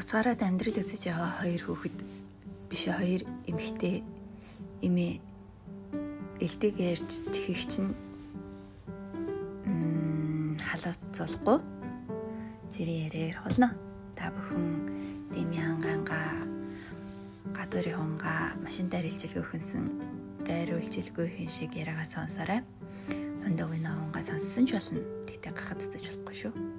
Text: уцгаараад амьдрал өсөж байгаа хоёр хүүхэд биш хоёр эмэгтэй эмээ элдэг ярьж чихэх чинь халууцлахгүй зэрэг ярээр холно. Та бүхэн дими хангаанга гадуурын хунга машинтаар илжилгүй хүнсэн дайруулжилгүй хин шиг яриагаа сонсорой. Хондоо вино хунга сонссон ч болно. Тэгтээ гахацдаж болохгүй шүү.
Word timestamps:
уцгаараад 0.00 0.40
амьдрал 0.40 0.80
өсөж 0.80 1.12
байгаа 1.12 1.32
хоёр 1.44 1.60
хүүхэд 1.60 1.96
биш 2.72 2.88
хоёр 2.88 3.22
эмэгтэй 3.44 4.00
эмээ 4.80 5.20
элдэг 6.40 6.74
ярьж 6.80 7.20
чихэх 7.28 7.68
чинь 7.68 7.92
халууцлахгүй 10.64 11.58
зэрэг 12.72 12.98
ярээр 13.12 13.36
холно. 13.44 13.76
Та 14.16 14.32
бүхэн 14.32 14.64
дими 15.36 15.60
хангаанга 15.60 16.48
гадуурын 17.52 18.00
хунга 18.00 18.56
машинтаар 18.64 19.04
илжилгүй 19.04 19.44
хүнсэн 19.44 19.84
дайруулжилгүй 20.48 21.28
хин 21.28 21.50
шиг 21.52 21.76
яриагаа 21.76 22.08
сонсорой. 22.08 22.64
Хондоо 23.44 23.68
вино 23.68 23.92
хунга 24.00 24.24
сонссон 24.24 24.64
ч 24.64 24.72
болно. 24.72 25.04
Тэгтээ 25.28 25.52
гахацдаж 25.52 26.04
болохгүй 26.08 26.36
шүү. 26.40 26.69